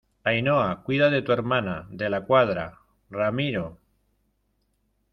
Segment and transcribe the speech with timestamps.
[0.29, 1.75] Ainhoa, cuida de tu hermana.
[2.01, 2.67] de la Cuadra,
[3.11, 3.67] Ramiro